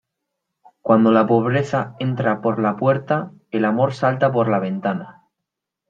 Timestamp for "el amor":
3.51-3.93